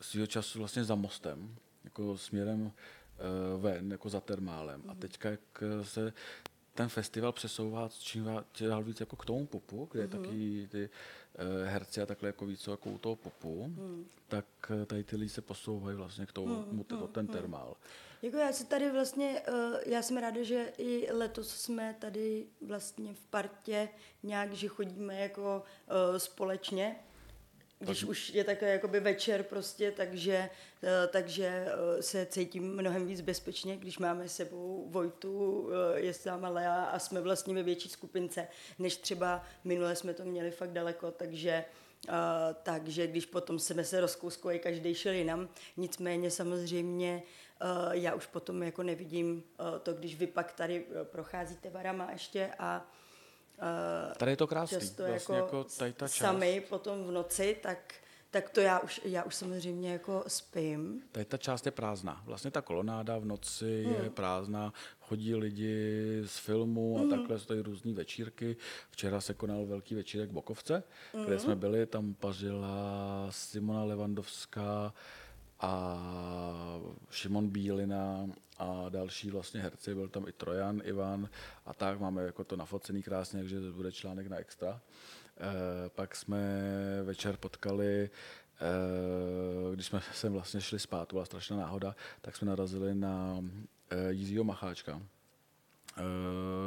svýho 0.00 0.26
času 0.26 0.58
vlastně 0.58 0.84
za 0.84 0.94
mostem, 0.94 1.56
jako 1.84 2.18
směrem 2.18 2.60
uh, 2.62 3.62
ven, 3.62 3.92
jako 3.92 4.08
za 4.08 4.20
termálem. 4.20 4.82
A 4.88 4.94
teďka, 4.94 5.30
jak 5.30 5.62
se 5.82 6.12
ten 6.74 6.88
festival 6.88 7.32
přesouvá 7.32 7.88
čím 7.98 8.24
dál- 8.24 8.84
víc 8.84 9.00
jako 9.00 9.16
k 9.16 9.24
tomu 9.24 9.46
popu, 9.46 9.88
kde 9.92 10.06
mm-hmm. 10.06 10.22
taky 10.22 10.68
ty 10.70 10.84
uh, 10.84 10.90
herci 11.64 12.02
a 12.02 12.06
takhle 12.06 12.28
jako 12.28 12.46
víc 12.46 12.66
jako 12.66 12.90
u 12.90 12.98
toho 12.98 13.16
popu, 13.16 13.64
mm. 13.66 14.06
tak 14.28 14.46
eh, 14.82 14.86
tady 14.86 15.04
ty 15.04 15.16
lidi 15.16 15.28
se 15.28 15.40
posouvají 15.40 15.96
vlastně 15.96 16.26
k 16.26 16.32
tomu, 16.32 16.64
mm, 16.70 16.84
to, 16.84 17.08
ten 17.08 17.26
termál. 17.26 17.76
Jako 18.22 18.36
já 18.36 18.52
se 18.52 18.64
tady 18.66 18.90
vlastně, 18.90 19.42
eh, 19.46 19.90
já 19.90 20.02
jsem 20.02 20.16
ráda, 20.16 20.42
že 20.42 20.72
i 20.78 21.12
letos 21.12 21.54
jsme 21.54 21.96
tady 21.98 22.46
vlastně 22.66 23.14
v 23.14 23.26
partě 23.26 23.88
nějak, 24.22 24.52
že 24.52 24.68
chodíme 24.68 25.20
jako 25.20 25.62
eh, 25.88 26.18
společně, 26.18 26.96
když 27.82 28.04
už 28.04 28.30
je 28.30 28.44
takové 28.44 28.70
jakoby 28.70 29.00
večer 29.00 29.42
prostě, 29.42 29.90
takže, 29.90 30.50
eh, 30.82 31.06
takže 31.06 31.66
eh, 31.66 32.02
se 32.02 32.26
cítím 32.26 32.74
mnohem 32.74 33.06
víc 33.06 33.20
bezpečně, 33.20 33.76
když 33.76 33.98
máme 33.98 34.28
s 34.28 34.36
sebou 34.36 34.86
Vojtu, 34.90 35.68
eh, 35.96 36.00
je 36.00 36.14
s 36.14 36.24
náma 36.24 36.48
Lea 36.48 36.84
a 36.84 36.98
jsme 36.98 37.20
vlastně 37.20 37.54
ve 37.54 37.62
větší 37.62 37.88
skupince, 37.88 38.48
než 38.78 38.96
třeba 38.96 39.44
minule 39.64 39.96
jsme 39.96 40.14
to 40.14 40.24
měli 40.24 40.50
fakt 40.50 40.72
daleko, 40.72 41.10
takže 41.10 41.64
Uh, 42.08 42.14
takže 42.62 43.06
když 43.06 43.26
potom 43.26 43.58
jsme 43.58 43.84
se 43.84 44.00
rozkouskovali, 44.00 44.58
každý 44.58 44.94
šel 44.94 45.12
jinam. 45.12 45.48
Nicméně 45.76 46.30
samozřejmě 46.30 47.22
uh, 47.62 47.92
já 47.92 48.14
už 48.14 48.26
potom 48.26 48.62
jako 48.62 48.82
nevidím 48.82 49.34
uh, 49.60 49.78
to, 49.78 49.92
když 49.92 50.16
vy 50.16 50.26
pak 50.26 50.52
tady 50.52 50.86
procházíte 51.02 51.70
varama 51.70 52.10
ještě 52.12 52.50
a 52.58 52.90
Tady 54.16 54.32
je 54.32 54.36
to 54.36 54.46
krásný. 54.46 54.78
často 54.80 55.02
Vlastně 55.06 55.36
jako, 55.36 55.46
jako 55.56 55.64
tady 55.78 55.92
ta 55.92 56.08
část. 56.08 56.16
sami 56.18 56.60
potom 56.68 57.04
v 57.04 57.10
noci, 57.10 57.56
tak, 57.62 57.94
tak 58.30 58.50
to 58.50 58.60
já 58.60 58.78
už, 58.78 59.00
já 59.04 59.22
už 59.22 59.34
samozřejmě 59.34 59.92
jako 59.92 60.24
spím. 60.26 61.02
Tady 61.12 61.24
ta 61.24 61.36
část 61.36 61.66
je 61.66 61.72
prázdná. 61.72 62.22
Vlastně 62.24 62.50
ta 62.50 62.62
kolonáda 62.62 63.18
v 63.18 63.24
noci 63.24 63.84
Hmm. 63.84 64.04
je 64.04 64.10
prázdná, 64.10 64.72
chodí 65.00 65.34
lidi 65.34 65.86
z 66.26 66.38
filmu 66.38 66.98
a 67.06 67.10
takhle 67.16 67.38
jsou 67.38 67.46
tady 67.46 67.60
různé 67.60 67.92
večírky. 67.92 68.56
Včera 68.90 69.20
se 69.20 69.34
konal 69.34 69.66
velký 69.66 69.94
večírek 69.94 70.30
v 70.30 70.32
Bokovce, 70.32 70.82
kde 71.24 71.38
jsme 71.38 71.56
byli, 71.56 71.86
tam 71.86 72.14
pařila 72.14 73.26
Simona 73.30 73.84
Levandovská 73.84 74.94
a 75.60 75.98
Šimon 77.10 77.48
Bílina 77.48 78.26
a 78.62 78.88
další 78.88 79.30
vlastně 79.30 79.60
herci, 79.60 79.94
byl 79.94 80.08
tam 80.08 80.28
i 80.28 80.32
Trojan, 80.32 80.82
Ivan 80.84 81.28
a 81.66 81.74
tak, 81.74 82.00
máme 82.00 82.22
jako 82.22 82.44
to 82.44 82.56
nafocený 82.56 83.02
krásně, 83.02 83.40
takže 83.40 83.60
bude 83.60 83.92
článek 83.92 84.26
na 84.26 84.36
extra. 84.36 84.80
E, 85.40 85.88
pak 85.88 86.16
jsme 86.16 86.38
večer 87.02 87.36
potkali 87.36 88.10
Eh, 88.62 89.74
když 89.74 89.86
jsme 89.86 90.00
sem 90.12 90.32
vlastně 90.32 90.60
šli 90.60 90.78
spát, 90.78 91.08
to 91.08 91.16
byla 91.16 91.24
strašná 91.24 91.56
náhoda, 91.56 91.96
tak 92.20 92.36
jsme 92.36 92.48
narazili 92.48 92.94
na 92.94 93.44
eh, 93.90 94.12
Jiřího 94.12 94.44
Macháčka, 94.44 95.02
eh, 95.98 96.02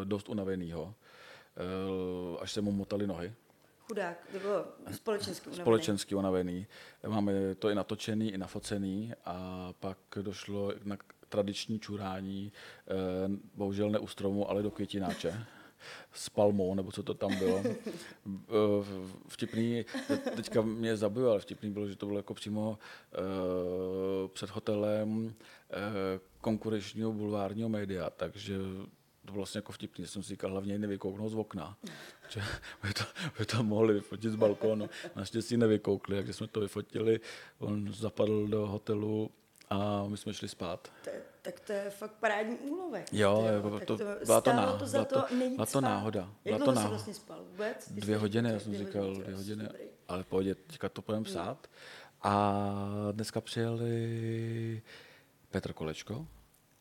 dost 0.04 0.30
unavenýho, 0.30 0.96
eh, 1.58 2.40
až 2.40 2.52
se 2.52 2.62
mu 2.62 2.72
motali 2.72 3.08
nohy. 3.08 3.34
Chudák, 3.88 4.28
to 4.32 4.40
bylo 4.40 4.66
společensky 4.92 5.48
unavený. 5.48 5.64
Společensky 5.64 6.16
unavený. 6.16 6.68
Máme 7.08 7.56
to 7.56 7.70
i 7.70 7.75
natočený, 7.75 8.32
i 8.32 8.38
nafocený 8.38 9.14
a 9.25 9.70
pak 9.80 9.98
došlo 10.22 10.74
na 10.84 10.98
tradiční 11.29 11.79
čurání, 11.79 12.51
eh, 12.88 12.94
bohužel 13.55 13.89
ne 13.89 14.00
u 14.00 14.08
stromu, 14.08 14.50
ale 14.50 14.63
do 14.63 14.72
květináče 14.72 15.46
s 16.12 16.29
palmou, 16.29 16.75
nebo 16.75 16.91
co 16.91 17.03
to 17.03 17.13
tam 17.13 17.36
bylo. 17.39 17.63
Eh, 17.65 19.05
Vtipný, 19.27 19.86
teďka 20.36 20.62
mě 20.62 20.98
zabilo, 20.98 21.32
ale 21.32 21.39
vtipný 21.39 21.72
bylo, 21.72 21.88
že 21.88 21.96
to 21.96 22.05
bylo 22.05 22.20
jako 22.20 22.34
přímo 22.34 22.77
eh, 23.13 23.17
před 24.27 24.50
hotelem 24.50 25.36
eh, 25.70 26.20
konkurenčního 26.41 27.13
bulvárního 27.13 27.70
média, 27.70 28.10
takže 28.10 28.58
to 29.25 29.32
bylo 29.32 29.38
vlastně 29.38 29.58
jako 29.58 29.72
vtipný, 29.72 30.08
jsem 30.08 30.24
si 30.24 30.29
říkal, 30.29 30.51
hlavně 30.51 30.79
nevykouknout 30.79 31.32
z 31.32 31.36
okna. 31.36 31.77
Že 32.29 32.41
by 32.84 32.94
to, 32.94 33.03
by 33.39 33.46
to 33.46 33.63
mohli 33.63 33.94
vyfotit 33.94 34.32
z 34.32 34.36
balkónu. 34.36 34.89
Naštěstí 35.15 35.58
nevykoukli, 35.58 36.15
takže 36.15 36.34
jsme 36.34 36.48
to 36.48 36.60
vyfotili. 36.60 37.20
On 37.60 37.94
zapadl 37.94 38.48
do 38.48 38.67
hotelu 38.67 39.32
a 39.69 40.05
my 40.07 40.17
jsme 40.17 40.34
šli 40.34 40.48
spát. 40.50 40.91
To 41.03 41.10
tak 41.41 41.60
to 41.60 41.74
je 41.74 41.89
fakt 41.89 42.12
parádní 42.12 42.55
úlovek. 42.57 43.13
Jo, 43.13 43.38
Tyjo, 43.41 43.53
jako 43.55 43.69
tak 43.69 43.86
to- 43.88 43.95
byla 43.98 44.41
to 44.41 44.51
stálo 44.51 44.72
ná- 44.72 44.77
to 44.77 44.88
za 44.88 45.05
to- 45.05 45.22
to 45.22 45.36
byla 45.55 45.65
to 45.65 45.81
náhoda, 45.81 46.29
Jak 46.45 46.55
byla 46.55 46.65
to 46.65 46.72
náhoda. 46.72 46.89
vlastně 46.89 47.13
spal 47.13 47.43
vůbec? 47.51 47.91
Dvě 47.91 48.15
jsi 48.15 48.22
hodiny, 48.22 48.50
já 48.51 48.60
jsem 48.60 48.72
dvě 48.74 48.86
říkal 48.86 49.01
hodiny, 49.03 49.19
dvě 49.24 49.31
jo, 49.31 49.38
hodiny, 49.38 49.63
dobrý. 49.63 49.79
ale 50.07 50.24
pohodě, 50.24 50.55
teďka 50.55 50.89
to 50.89 51.01
půjdeme 51.01 51.24
psát. 51.25 51.67
A 52.22 52.53
dneska 53.12 53.41
přijeli 53.41 54.81
Petr 55.51 55.74
Kolečko 55.74 56.27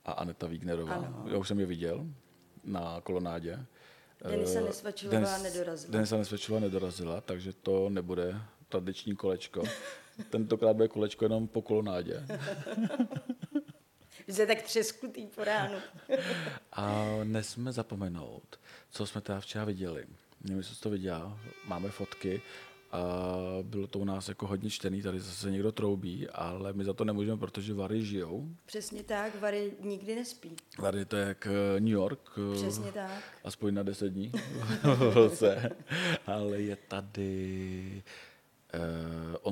a 0.04 0.12
Aneta 0.12 0.46
Wignerová. 0.46 0.94
Ano. 0.94 1.24
Já 1.30 1.38
už 1.38 1.48
jsem 1.48 1.60
je 1.60 1.66
viděl 1.66 2.06
na 2.64 3.00
kolonádě. 3.00 3.66
Denisa 4.28 4.58
Eh, 4.58 4.62
Nesvačilová 4.62 5.18
Denis- 5.20 5.42
nedorazila. 5.42 5.92
Denisa 5.92 6.16
Nesvačilová 6.16 6.60
nedorazila, 6.60 7.20
takže 7.20 7.52
to 7.52 7.88
nebude 7.88 8.40
tradiční 8.68 9.16
kolečko. 9.16 9.62
Tentokrát 10.30 10.72
bude 10.76 10.88
kolečko 10.88 11.24
jenom 11.24 11.48
po 11.48 11.62
kolonádě. 11.62 12.26
Že 14.28 14.46
tak 14.46 14.62
třeskutý 14.62 15.26
po 15.26 15.44
ránu. 15.44 15.74
A 16.72 17.04
nesmíme 17.24 17.72
zapomenout, 17.72 18.60
co 18.90 19.06
jsme 19.06 19.20
teda 19.20 19.40
včera 19.40 19.64
viděli. 19.64 20.04
Nevím, 20.40 20.58
jestli 20.58 20.76
to 20.76 20.90
viděla, 20.90 21.38
máme 21.66 21.90
fotky 21.90 22.42
a 22.92 23.02
bylo 23.62 23.86
to 23.86 23.98
u 23.98 24.04
nás 24.04 24.28
jako 24.28 24.46
hodně 24.46 24.70
čtený, 24.70 25.02
tady 25.02 25.20
zase 25.20 25.50
někdo 25.50 25.72
troubí, 25.72 26.28
ale 26.28 26.72
my 26.72 26.84
za 26.84 26.92
to 26.92 27.04
nemůžeme, 27.04 27.36
protože 27.38 27.74
Vary 27.74 28.04
žijou. 28.04 28.48
Přesně 28.66 29.02
tak, 29.02 29.40
Vary 29.40 29.72
nikdy 29.80 30.14
nespí. 30.16 30.56
Vary 30.78 31.04
to 31.04 31.16
je 31.16 31.28
jak 31.28 31.46
eh, 31.76 31.80
New 31.80 31.92
York, 31.92 32.20
eh, 32.52 32.56
Přesně 32.56 32.92
tak. 32.92 33.22
aspoň 33.44 33.74
na 33.74 33.82
10 33.82 34.08
dní 34.08 34.32
v 34.82 35.14
roce. 35.14 35.70
ale 36.26 36.60
je 36.60 36.76
tady 36.76 38.02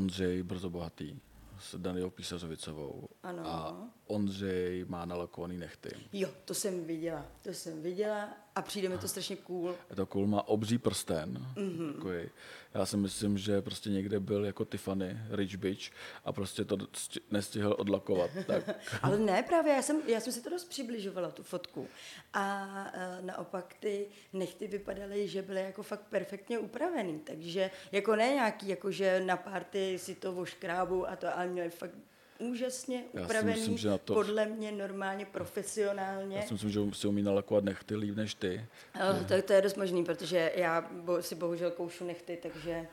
Ondřej 0.02 0.42
Brzobohatý 0.42 1.20
s 1.58 1.78
Danielou 1.78 2.10
Písařovicovou. 2.10 3.08
Ano. 3.22 3.46
A 3.46 3.88
Ondřej 4.06 4.84
má 4.88 5.04
nalakovaný 5.04 5.58
nechty. 5.58 5.90
Jo, 6.12 6.28
to 6.44 6.54
jsem 6.54 6.84
viděla, 6.84 7.26
to 7.42 7.48
jsem 7.50 7.82
viděla 7.82 8.28
a 8.56 8.62
přijde 8.62 8.88
mi 8.88 8.98
to 8.98 9.08
strašně 9.08 9.36
cool. 9.36 9.74
Je 9.90 9.96
to 9.96 10.06
cool, 10.06 10.26
má 10.26 10.48
obří 10.48 10.78
prsten. 10.78 11.46
Mm-hmm. 11.54 11.94
Takový. 11.94 12.30
Já 12.74 12.86
si 12.86 12.96
myslím, 12.96 13.38
že 13.38 13.62
prostě 13.62 13.90
někde 13.90 14.20
byl 14.20 14.44
jako 14.44 14.64
Tiffany, 14.64 15.18
Rich 15.30 15.56
Bitch 15.56 15.90
a 16.24 16.32
prostě 16.32 16.64
to 16.64 16.76
sti- 16.76 17.20
nestihl 17.30 17.76
odlakovat. 17.78 18.30
Tak 18.46 18.70
Ale 19.02 19.18
ne, 19.18 19.42
právě, 19.42 19.72
já 19.72 19.82
jsem, 19.82 20.02
já 20.06 20.20
jsem 20.20 20.32
si 20.32 20.42
to 20.42 20.50
dost 20.50 20.64
přibližovala, 20.64 21.30
tu 21.30 21.42
fotku. 21.42 21.88
A 22.32 22.66
e, 22.94 23.22
naopak 23.22 23.74
ty 23.80 24.06
nechty 24.32 24.66
vypadaly, 24.66 25.28
že 25.28 25.42
byly 25.42 25.60
jako 25.60 25.82
fakt 25.82 26.02
perfektně 26.10 26.58
upravený. 26.58 27.18
Takže 27.18 27.70
jako 27.92 28.16
ne 28.16 28.28
nějaký, 28.28 28.68
jako 28.68 28.90
že 28.90 29.20
na 29.26 29.36
párty 29.36 29.98
si 29.98 30.14
to 30.14 30.32
voškrábu 30.32 31.08
a 31.08 31.16
to, 31.16 31.36
ale 31.38 31.46
měli 31.46 31.70
fakt 31.70 31.94
úžasně 32.38 33.04
Já 33.14 33.24
upravený, 33.24 33.60
myslím, 33.60 33.78
že 33.78 33.88
na 33.88 33.98
to- 33.98 34.14
podle 34.14 34.46
mě 34.46 34.72
normálně, 34.72 35.26
profesionálně. 35.26 36.36
já 36.36 36.42
si 36.42 36.54
myslím, 36.54 36.70
že 36.70 36.80
si 36.92 37.06
umí 37.08 37.22
nalakovat 37.22 37.64
nechty 37.64 37.96
líp 37.96 38.16
než 38.16 38.34
ty. 38.34 38.66
Oh, 39.10 39.24
to, 39.24 39.42
to 39.42 39.52
je 39.52 39.62
dost 39.62 39.76
možný, 39.76 40.04
protože 40.04 40.52
já 40.56 40.80
bo, 40.92 41.22
si 41.22 41.34
bohužel 41.34 41.70
koušu 41.70 42.04
nechty, 42.04 42.38
takže 42.42 42.86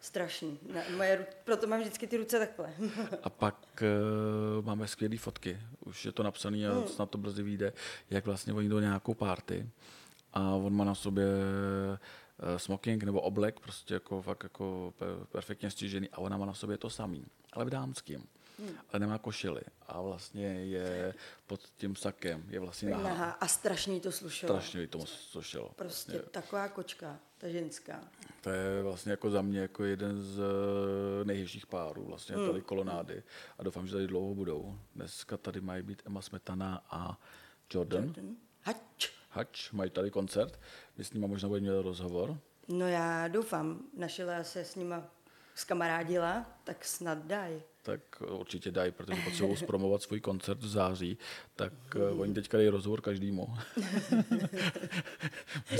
strašný. 0.00 0.58
Ne, 0.72 0.84
moje, 0.96 1.26
proto 1.44 1.66
mám 1.66 1.80
vždycky 1.80 2.06
ty 2.06 2.16
ruce 2.16 2.38
takhle. 2.38 2.72
A 3.22 3.30
pak 3.30 3.82
uh, 4.58 4.64
máme 4.64 4.88
skvělé 4.88 5.16
fotky. 5.16 5.58
Už 5.84 6.04
je 6.04 6.12
to 6.12 6.22
napsané 6.22 6.68
a 6.68 6.86
snad 6.86 7.10
to 7.10 7.18
brzy 7.18 7.42
vyjde, 7.42 7.72
jak 8.10 8.26
vlastně 8.26 8.52
oni 8.52 8.68
jdou 8.68 8.76
na 8.76 8.80
nějakou 8.82 9.14
party 9.14 9.68
a 10.32 10.40
on 10.50 10.72
má 10.76 10.84
na 10.84 10.94
sobě 10.94 11.24
eh, 12.54 12.58
smoking 12.58 13.02
nebo 13.02 13.20
oblek, 13.20 13.60
prostě 13.60 13.94
jako 13.94 14.22
fakt 14.22 14.42
jako 14.42 14.94
pe- 15.00 15.24
perfektně 15.32 15.70
střížený 15.70 16.08
a 16.12 16.18
ona 16.18 16.36
má 16.36 16.46
na 16.46 16.54
sobě 16.54 16.78
to 16.78 16.90
samý, 16.90 17.24
ale 17.52 17.64
v 17.64 17.70
dámským. 17.70 18.26
Ale 18.92 19.00
nemá 19.00 19.18
košily 19.18 19.60
a 19.86 20.00
vlastně 20.00 20.46
je 20.46 21.14
pod 21.46 21.60
tím 21.76 21.96
sakem, 21.96 22.44
je 22.48 22.60
vlastně 22.60 22.90
nahá. 22.90 23.02
Nahá 23.02 23.30
a 23.30 23.46
strašně 23.46 24.00
to 24.00 24.12
slušelo. 24.12 24.54
Strašně 24.54 24.86
to 24.86 25.06
slušelo. 25.06 25.70
Prostě 25.76 26.18
taková 26.18 26.68
kočka, 26.68 27.18
ta 27.38 27.48
ženská. 27.48 28.00
To 28.40 28.50
je 28.50 28.82
vlastně 28.82 29.10
jako 29.10 29.30
za 29.30 29.42
mě 29.42 29.60
jako 29.60 29.84
jeden 29.84 30.22
z 30.22 30.38
eh, 30.38 31.24
nejhezčích 31.24 31.66
párů 31.66 32.04
vlastně 32.04 32.36
tady 32.36 32.62
kolonády 32.62 33.22
a 33.58 33.62
doufám, 33.62 33.86
že 33.86 33.92
tady 33.92 34.06
dlouho 34.06 34.34
budou. 34.34 34.78
Dneska 34.94 35.36
tady 35.36 35.60
mají 35.60 35.82
být 35.82 36.02
Emma 36.06 36.22
Smetana 36.22 36.84
a 36.90 37.20
Jordan. 37.70 38.12
Ten 38.12 38.36
Hač. 38.62 39.10
Hač, 39.30 39.70
mají 39.72 39.90
tady 39.90 40.10
koncert, 40.10 40.60
my 40.96 41.04
s 41.04 41.12
nimi 41.12 41.28
možná 41.28 41.48
budeme 41.48 41.70
mít 41.70 41.82
rozhovor. 41.82 42.38
No 42.68 42.88
já 42.88 43.28
doufám, 43.28 43.80
naše 43.96 44.24
Lea 44.24 44.44
se 44.44 44.64
s 44.64 44.74
nima 44.74 45.04
zkamarádila, 45.54 46.46
tak 46.64 46.84
snad 46.84 47.18
daj. 47.18 47.62
Tak 47.84 48.00
určitě 48.28 48.70
dají, 48.70 48.92
protože 48.92 49.20
potřebují 49.24 49.56
zpromovat 49.56 50.02
svůj 50.02 50.20
koncert 50.20 50.58
v 50.58 50.68
září, 50.68 51.18
tak 51.56 51.72
uh, 52.12 52.20
oni 52.20 52.34
teďka 52.34 52.58
dají 52.58 52.68
rozhovor 52.68 53.00
každému. 53.00 53.46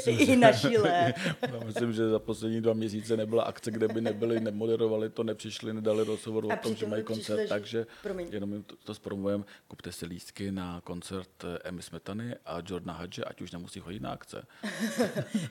I 0.06 0.36
naši 0.36 0.78
Lea. 0.78 1.12
Já 1.52 1.60
myslím, 1.64 1.92
že 1.92 2.08
za 2.08 2.18
poslední 2.18 2.60
dva 2.60 2.72
měsíce 2.72 3.16
nebyla 3.16 3.42
akce, 3.44 3.70
kde 3.70 3.88
by 3.88 4.00
nebyli, 4.00 4.40
nemoderovali 4.40 5.10
to, 5.10 5.22
nepřišli, 5.24 5.72
nedali 5.72 6.04
rozhovor 6.04 6.52
A 6.52 6.54
o 6.54 6.58
tom, 6.62 6.74
že 6.76 6.86
mají 6.86 7.02
přišli, 7.04 7.24
koncert, 7.24 7.42
že- 7.42 7.48
takže 7.48 7.86
promiň. 8.02 8.28
jenom 8.32 8.52
jim 8.52 8.62
to, 8.62 8.76
to 8.84 8.94
zpromujeme. 8.94 9.44
Kupte 9.68 9.92
si 9.92 10.06
lístky 10.06 10.52
na 10.52 10.80
koncert 10.80 11.44
eh, 11.44 11.58
Emmy 11.64 11.82
Smetany 11.82 12.34
a 12.46 12.58
Jordana 12.66 12.98
Hadže, 12.98 13.24
ať 13.24 13.40
už 13.40 13.50
nemusí 13.52 13.80
chodit 13.80 14.00
na 14.00 14.10
akce. 14.12 14.46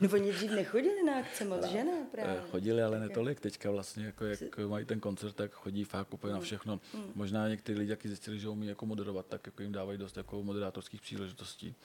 No 0.02 0.10
oni 0.14 0.32
dřív 0.32 0.52
nechodili 0.52 1.04
na 1.04 1.20
akce 1.20 1.46
moc, 1.46 1.66
že 1.66 1.84
ne? 1.84 2.08
Právě. 2.12 2.36
Eh, 2.38 2.42
Chodili, 2.52 2.84
ale 2.84 3.00
netolik. 3.00 3.40
Teďka 3.40 3.72
vlastně, 3.72 4.06
jako 4.06 4.26
jak 4.26 4.40
mají 4.68 4.86
ten 4.86 5.00
koncert, 5.00 5.36
tak 5.36 5.52
chodí 5.52 5.84
fakt 5.84 6.14
úplně 6.14 6.34
na 6.34 6.40
Mm. 6.44 6.46
všechno. 6.46 6.80
Možná 7.16 7.48
někteří 7.48 7.80
lidi 7.80 7.90
taky 7.90 8.08
zjistili, 8.08 8.40
že 8.40 8.50
umí 8.50 8.68
jako 8.68 8.86
moderovat, 8.86 9.26
tak 9.26 9.46
jako 9.46 9.62
jim 9.62 9.72
dávají 9.72 9.98
dost 9.98 10.18
jako 10.18 10.44
moderátorských 10.44 11.02
příležitostí. 11.02 11.76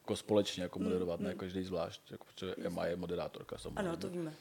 Jako 0.00 0.16
společně 0.16 0.62
jako 0.62 0.78
moderovat, 0.78 1.20
ne 1.20 1.34
každý 1.34 1.62
zvlášť, 1.64 2.10
jako, 2.10 2.24
protože 2.24 2.54
Emma 2.54 2.86
je 2.86 2.96
moderátorka 2.96 3.58
samozřejmě. 3.58 3.88
Ano, 3.88 3.96
to 3.96 4.08
víme. 4.08 4.34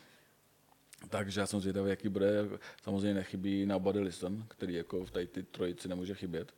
Takže 1.10 1.40
já 1.40 1.48
jsem 1.48 1.60
zvědavý, 1.60 1.90
jaký 1.90 2.10
bude. 2.10 2.46
Samozřejmě 2.84 3.14
nechybí 3.14 3.66
na 3.66 3.80
Buddy 3.80 4.00
Listen, 4.00 4.46
který 4.48 4.74
jako 4.74 5.06
v 5.06 5.12
tady 5.12 5.28
ty 5.28 5.44
trojici 5.44 5.88
nemůže 5.88 6.16
chybět. 6.16 6.54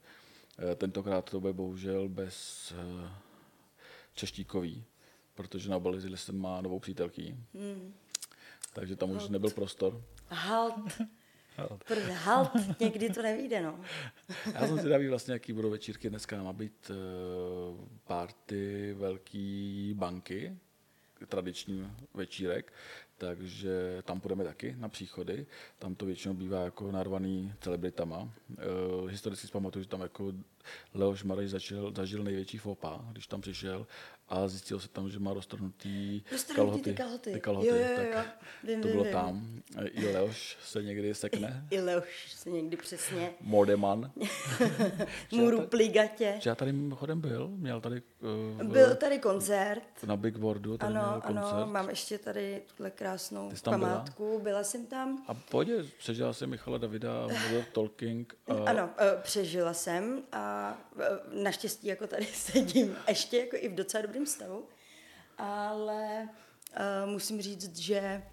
Eh, 0.71 0.75
Tentokrát 0.75 1.29
to 1.29 1.39
bude 1.39 1.53
bohužel 1.53 2.09
bez 2.09 2.71
eh, 2.77 3.09
Češtíkový, 4.13 4.83
protože 5.35 5.69
na 5.69 5.79
Buddy 5.79 6.07
Listen 6.07 6.37
má 6.37 6.61
novou 6.61 6.79
přítelkyni. 6.79 7.37
Hmm. 7.53 7.93
Takže 8.73 8.95
tam 8.95 9.11
už 9.11 9.29
nebyl 9.29 9.49
prostor. 9.49 10.01
Halt. 10.27 11.01
Prd, 11.87 12.09
halt, 12.09 12.51
někdy 12.79 13.09
to 13.09 13.21
nevíde, 13.21 13.61
no. 13.61 13.79
Já 14.53 14.67
jsem 14.67 14.77
zvědavý 14.77 15.07
vlastně, 15.07 15.33
jaký 15.33 15.53
budou 15.53 15.69
večírky. 15.69 16.09
Dneska 16.09 16.43
má 16.43 16.53
být 16.53 16.91
uh, 16.91 17.87
party 18.07 18.93
velký 18.93 19.93
banky, 19.97 20.57
tradiční 21.27 21.91
večírek, 22.13 22.73
takže 23.17 24.01
tam 24.03 24.19
půjdeme 24.19 24.43
taky 24.43 24.75
na 24.77 24.89
příchody. 24.89 25.45
Tam 25.79 25.95
to 25.95 26.05
většinou 26.05 26.33
bývá 26.33 26.63
jako 26.63 26.91
narvaný 26.91 27.53
celebritama. 27.61 28.17
Uh, 28.19 29.09
historicky 29.09 29.47
si 29.47 29.51
pamatuju, 29.51 29.83
že 29.83 29.89
tam 29.89 30.01
jako 30.01 30.33
Leoš 30.93 31.23
Maraj 31.23 31.47
začal, 31.47 31.93
zažil 31.95 32.23
největší 32.23 32.57
fopa, 32.57 33.05
když 33.11 33.27
tam 33.27 33.41
přišel 33.41 33.87
a 34.29 34.47
zjistil 34.47 34.79
se 34.79 34.87
tam, 34.89 35.09
že 35.09 35.19
má 35.19 35.33
roztrhnutý 35.33 36.23
Roztrhnutý 36.31 36.81
ty 36.83 36.93
kalhoty. 36.93 37.33
Ty 37.33 37.39
kalhoty 37.39 37.67
Jo, 37.67 37.75
jo, 37.75 37.81
jo, 38.03 38.09
tak. 38.13 38.27
Vím, 38.63 38.81
to 38.81 38.87
vím, 38.87 38.91
bylo 38.91 39.03
vím. 39.03 39.13
tam. 39.13 39.61
I 39.91 40.05
Leoš 40.13 40.57
se 40.63 40.83
někdy 40.83 41.15
sekne. 41.15 41.65
I 41.71 41.79
Leoš 41.81 42.31
se 42.35 42.49
někdy 42.49 42.77
přesně 42.77 43.31
Mordeman. 43.41 44.11
můru 45.31 45.61
pligatě. 45.61 46.35
Že 46.39 46.49
já 46.49 46.55
tady 46.55 46.71
mimochodem 46.73 47.21
byl, 47.21 47.47
měl 47.47 47.81
tady 47.81 48.01
uh, 48.61 48.67
Byl 48.67 48.95
tady 48.95 49.19
koncert. 49.19 49.83
na 50.05 50.17
Big 50.17 50.37
Boardu, 50.37 50.77
tady 50.77 50.91
měl 50.93 51.03
Ano, 51.03 51.21
koncert. 51.21 51.53
ano, 51.53 51.67
mám 51.71 51.89
ještě 51.89 52.17
tady 52.17 52.61
tuhle 52.75 52.91
krásnou 52.91 53.51
tam 53.61 53.79
byla? 53.79 53.89
památku. 53.93 54.39
Byla 54.43 54.63
jsem 54.63 54.85
tam. 54.85 55.23
A 55.27 55.33
pojď, 55.33 55.69
přežila 55.97 56.33
jsem 56.33 56.49
Michala 56.49 56.77
Davida, 56.77 57.21
Model 57.21 57.63
Talking. 57.73 58.35
A 58.47 58.53
Ano, 58.69 58.89
eh, 58.97 59.17
přežila 59.21 59.73
jsem 59.73 60.23
a 60.31 60.77
naštěstí 61.43 61.87
jako 61.87 62.07
tady 62.07 62.25
sedím 62.33 62.95
ještě 63.07 63.37
jako 63.37 63.55
i 63.59 63.69
v 63.69 63.75
docela 63.75 64.01
dobrém 64.19 64.25
stavu, 64.25 64.67
ale 65.37 66.29
uh, 67.05 67.11
musím 67.11 67.41
říct, 67.41 67.77
že 67.77 68.23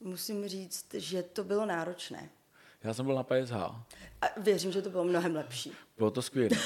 musím 0.00 0.48
říct, 0.48 0.94
že 0.94 1.22
to 1.22 1.44
bylo 1.44 1.66
náročné. 1.66 2.28
Já 2.82 2.94
jsem 2.94 3.06
byl 3.06 3.14
na 3.14 3.22
PSH. 3.22 3.52
A 4.22 4.26
věřím, 4.36 4.72
že 4.72 4.82
to 4.82 4.90
bylo 4.90 5.04
mnohem 5.04 5.34
lepší. 5.36 5.72
Bylo 5.98 6.10
to 6.10 6.22
skvělé. 6.22 6.56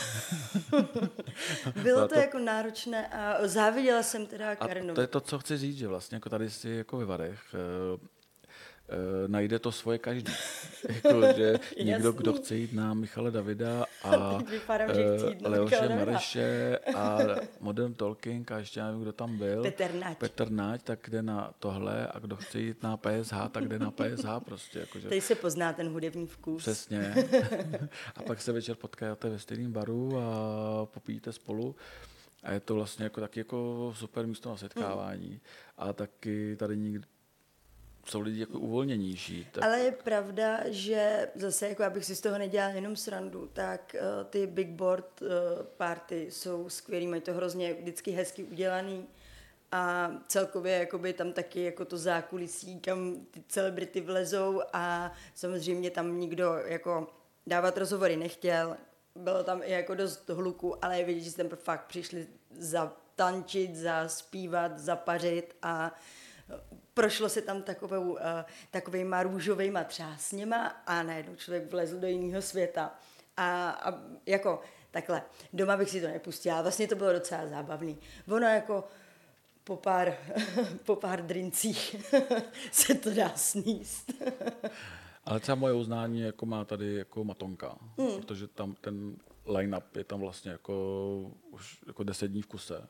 Bylo 1.82 2.00
to- 2.00 2.08
to 2.14 2.20
jako 2.20 2.38
náročné 2.38 3.08
a 3.08 3.46
záviděla 3.48 4.02
jsem 4.02 4.26
teda 4.26 4.50
A 4.50 4.56
Karinu. 4.56 4.94
to 4.94 5.00
je 5.00 5.06
to, 5.06 5.20
co 5.20 5.38
chci 5.38 5.58
říct, 5.58 5.76
že 5.76 5.88
vlastně 5.88 6.16
jako 6.16 6.30
tady 6.30 6.50
si 6.50 6.68
jako 6.68 6.96
ve 6.96 7.04
Varech, 7.04 7.54
eh, 7.54 8.06
najde 9.26 9.58
to 9.58 9.72
svoje 9.72 9.98
každý. 9.98 10.32
jako, 10.88 11.22
že 11.36 11.58
někdo, 11.84 12.12
kdo 12.12 12.32
chce 12.32 12.56
jít 12.56 12.72
na 12.72 12.94
Michale 12.94 13.30
Davida 13.30 13.84
a 14.02 14.38
vypadám, 14.50 14.90
e, 14.90 15.48
Leoše 15.48 15.88
Mareše 15.88 16.78
a 16.94 17.18
Modern 17.60 17.94
Talking 17.94 18.52
a 18.52 18.58
ještě 18.58 18.82
nevím, 18.82 19.02
kdo 19.02 19.12
tam 19.12 19.38
byl. 19.38 19.62
Petr 19.62 19.94
Nať. 19.94 20.18
Petr 20.18 20.50
Nať, 20.50 20.82
tak 20.82 21.10
jde 21.10 21.22
na 21.22 21.54
tohle 21.58 22.06
a 22.06 22.18
kdo 22.18 22.36
chce 22.36 22.60
jít 22.60 22.82
na 22.82 22.96
PSH, 22.96 23.34
tak 23.50 23.68
jde 23.68 23.78
na 23.78 23.90
PSH 23.90 24.44
prostě. 24.44 24.78
Jakože. 24.78 25.08
Tady 25.08 25.20
se 25.20 25.34
pozná 25.34 25.72
ten 25.72 25.88
hudební 25.88 26.26
vkus. 26.26 26.62
Přesně. 26.62 27.14
a 28.16 28.22
pak 28.22 28.40
se 28.40 28.52
večer 28.52 28.76
potkáte 28.76 29.28
ve 29.28 29.38
stejném 29.38 29.72
baru 29.72 30.18
a 30.18 30.86
popíjíte 30.86 31.32
spolu. 31.32 31.76
A 32.42 32.52
je 32.52 32.60
to 32.60 32.74
vlastně 32.74 33.04
jako 33.04 33.20
taky 33.20 33.40
jako 33.40 33.92
super 33.96 34.26
místo 34.26 34.50
na 34.50 34.56
setkávání. 34.56 35.30
Mm. 35.30 35.40
A 35.78 35.92
taky 35.92 36.56
tady 36.56 36.76
nikdy 36.76 37.06
jsou 38.06 38.20
lidi 38.20 38.40
jako 38.40 38.58
uvolněnější. 38.58 39.48
Tak... 39.52 39.64
Ale 39.64 39.78
je 39.78 39.92
pravda, 39.92 40.60
že 40.66 41.28
zase, 41.34 41.68
jako 41.68 41.84
abych 41.84 42.04
si 42.04 42.16
z 42.16 42.20
toho 42.20 42.38
nedělal 42.38 42.74
jenom 42.74 42.96
srandu, 42.96 43.50
tak 43.52 43.96
uh, 43.98 44.24
ty 44.30 44.46
big 44.46 44.68
board 44.68 45.22
uh, 45.22 45.28
party 45.76 46.26
jsou 46.30 46.68
skvělý, 46.68 47.06
mají 47.06 47.22
to 47.22 47.32
hrozně 47.32 47.74
vždycky 47.74 48.10
hezky 48.10 48.44
udělaný 48.44 49.06
a 49.72 50.12
celkově 50.28 50.72
jakoby 50.72 51.12
tam 51.12 51.32
taky 51.32 51.64
jako 51.64 51.84
to 51.84 51.98
zákulisí, 51.98 52.80
kam 52.80 53.26
ty 53.30 53.42
celebrity 53.48 54.00
vlezou 54.00 54.62
a 54.72 55.12
samozřejmě 55.34 55.90
tam 55.90 56.20
nikdo 56.20 56.52
jako 56.52 57.06
dávat 57.46 57.78
rozhovory 57.78 58.16
nechtěl, 58.16 58.76
bylo 59.14 59.44
tam 59.44 59.62
i 59.62 59.70
jako 59.70 59.94
dost 59.94 60.28
hluku, 60.28 60.84
ale 60.84 60.98
je 60.98 61.04
vidět, 61.04 61.20
že 61.20 61.36
tam 61.36 61.48
fakt 61.48 61.86
přišli 61.86 62.26
zatančit, 62.50 63.76
zaspívat, 63.76 64.78
zapařit 64.78 65.56
a 65.62 65.94
prošlo 66.94 67.28
se 67.28 67.42
tam 67.42 67.62
takovou, 67.62 68.12
uh, 68.12 68.18
takovejma 68.70 69.22
růžovejma 69.22 69.84
třásněma 69.84 70.66
a 70.86 71.02
najednou 71.02 71.36
člověk 71.36 71.70
vlezl 71.70 72.00
do 72.00 72.06
jiného 72.06 72.42
světa. 72.42 72.94
A, 73.36 73.70
a 73.70 73.98
jako 74.26 74.60
takhle, 74.90 75.22
doma 75.52 75.76
bych 75.76 75.90
si 75.90 76.00
to 76.00 76.06
nepustila, 76.06 76.62
vlastně 76.62 76.88
to 76.88 76.94
bylo 76.94 77.12
docela 77.12 77.46
zábavný. 77.46 77.98
Ono 78.28 78.46
jako 78.46 78.84
po 79.64 79.76
pár, 79.76 80.16
po 80.84 80.96
pár 80.96 81.26
drincích 81.26 81.96
se 82.72 82.94
to 82.94 83.14
dá 83.14 83.28
sníst. 83.28 84.12
Ale 85.24 85.40
třeba 85.40 85.54
moje 85.54 85.74
uznání 85.74 86.20
jako 86.20 86.46
má 86.46 86.64
tady 86.64 86.94
jako 86.94 87.24
Matonka, 87.24 87.78
hmm. 87.98 88.16
protože 88.16 88.48
tam 88.48 88.74
ten 88.80 89.16
line-up 89.46 89.96
je 89.96 90.04
tam 90.04 90.20
vlastně 90.20 90.50
jako 90.50 90.74
už 91.50 91.78
jako 91.86 92.04
deset 92.04 92.28
dní 92.28 92.42
v 92.42 92.46
kuse. 92.46 92.88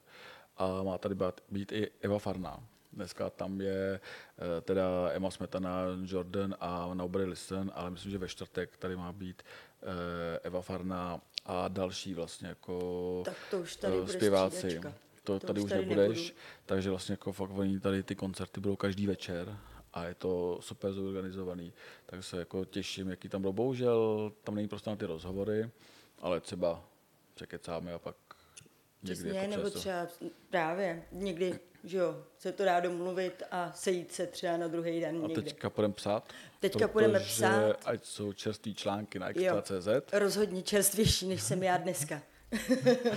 A 0.57 0.83
má 0.83 0.99
tady 0.99 1.15
být, 1.15 1.41
být 1.51 1.73
i 1.73 1.91
Eva 2.01 2.19
Farná. 2.19 2.69
Dneska 2.95 3.31
tam 3.31 3.61
je 3.61 4.01
eh, 4.01 4.61
teda 4.61 5.11
Emma 5.13 5.31
Smetana, 5.31 5.79
Jordan 6.05 6.55
a 6.61 6.95
Nobody 6.95 7.25
Listen, 7.25 7.73
ale 7.75 7.91
myslím, 7.91 8.13
že 8.13 8.19
ve 8.19 8.29
čtvrtek 8.29 8.77
tady 8.77 8.97
má 8.97 9.13
být 9.13 9.43
eh, 9.83 10.41
Eva 10.43 10.63
Farná 10.63 11.21
a 11.47 11.69
další 11.69 12.15
vlastně 12.15 12.49
jako 12.49 13.23
tak 13.25 13.37
to 13.51 13.59
už 13.59 13.77
tady 13.77 13.95
eh, 14.05 14.09
zpěváci. 14.09 14.81
To, 15.25 15.41
to 15.41 15.47
tady 15.47 15.61
už 15.61 15.71
tady 15.71 15.87
nebudeš, 15.87 16.19
nebudu. 16.19 16.37
takže 16.67 16.91
vlastně 16.91 17.13
jako 17.13 17.33
fakt 17.33 17.51
oni 17.51 17.81
tady 17.81 18.03
ty 18.03 18.15
koncerty 18.15 18.61
budou 18.61 18.77
každý 18.77 19.07
večer 19.07 19.57
a 19.93 20.05
je 20.05 20.15
to 20.15 20.59
super 20.61 20.93
zorganizovaný, 20.93 21.73
tak 22.07 22.25
se 22.25 22.39
jako 22.39 22.65
těším, 22.65 23.11
jaký 23.11 23.29
tam 23.29 23.41
bylo. 23.41 23.53
Bohužel 23.53 24.33
tam 24.45 24.55
není 24.55 24.69
prostě 24.69 24.91
na 24.91 24.97
ty 24.97 25.07
rozhovory, 25.07 25.71
ale 26.19 26.41
třeba 26.41 26.85
překecáme 27.35 27.93
a 27.93 27.99
pak 27.99 28.17
někdy 29.03 29.23
Přesně, 29.23 29.39
jako 29.39 29.57
nebo 29.57 29.71
třeba 29.71 30.07
právě 30.51 31.05
někdy, 31.13 31.61
že 31.85 31.99
jo, 31.99 32.25
se 32.39 32.53
to 32.53 32.65
dá 32.65 32.81
domluvit 32.81 33.43
a 33.51 33.73
sejít 33.75 34.13
se 34.13 34.27
třeba 34.27 34.57
na 34.57 34.69
druhý 34.69 35.01
den 35.01 35.21
někdy. 35.21 35.35
A 35.35 35.45
teďka 35.45 35.71
půjdeme 35.71 35.95
psát? 35.95 36.33
Teďka 36.61 36.89
půjdeme 36.89 37.21
psát. 37.21 37.77
ať 37.85 38.05
jsou 38.05 38.33
čerství 38.33 38.75
články 38.75 39.19
na 39.19 39.29
extra.cz. 39.29 39.89
Rozhodně 40.13 40.63
čerstvější, 40.63 41.29
než 41.29 41.43
jsem 41.43 41.63
já 41.63 41.77
dneska. 41.77 42.23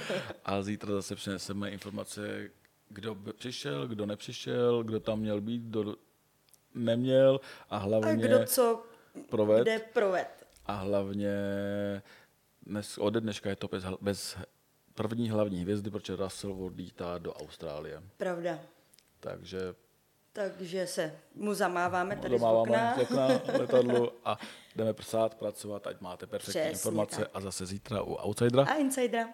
a 0.45 0.61
zítra 0.61 0.93
zase 0.93 1.15
přineseme 1.15 1.69
informace, 1.69 2.49
kdo 2.89 3.15
by 3.15 3.33
přišel, 3.33 3.87
kdo 3.87 4.05
nepřišel, 4.05 4.83
kdo 4.83 4.99
tam 4.99 5.19
měl 5.19 5.41
být, 5.41 5.61
kdo 5.61 5.95
neměl 6.73 7.39
a 7.69 7.77
hlavně... 7.77 8.11
A 8.11 8.15
kdo 8.15 8.45
co 8.45 8.83
proved, 9.29 9.61
kde 9.61 9.79
proved. 9.79 10.47
A 10.65 10.73
hlavně 10.73 11.31
dnes, 12.65 12.97
ode 12.97 13.21
dneška 13.21 13.49
je 13.49 13.55
to 13.55 13.67
bez, 13.67 13.83
bez 14.01 14.37
první 14.97 15.29
hlavní 15.29 15.61
hvězdy, 15.61 15.89
protože 15.89 16.15
Russell 16.15 16.63
odlítá 16.65 17.17
do 17.17 17.33
Austrálie. 17.33 18.03
Pravda. 18.17 18.59
Takže 19.19 19.75
takže 20.33 20.87
se 20.87 21.15
mu 21.35 21.53
zamáváme 21.53 22.15
tady 22.15 22.39
zamáváme 22.39 22.67
z 22.67 22.71
okna. 22.71 22.95
z 22.97 23.01
okna 23.01 23.27
letadlu 23.59 24.11
a 24.25 24.37
jdeme 24.75 24.93
psát, 24.93 25.35
pracovat, 25.35 25.87
ať 25.87 26.01
máte 26.01 26.27
perfektní 26.27 26.61
Přesně 26.61 26.71
informace 26.71 27.21
tak. 27.21 27.29
a 27.33 27.41
zase 27.41 27.65
zítra 27.65 28.01
u 28.01 28.13
Outsidera. 28.13 28.63
A 28.63 28.73
Insidera. 28.73 29.29